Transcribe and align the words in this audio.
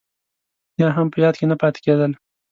يا 0.81 0.87
هم 0.95 1.07
په 1.13 1.17
ياد 1.23 1.35
کې 1.39 1.45
نه 1.51 1.55
پاتې 1.61 1.79
کېدل. 1.85 2.11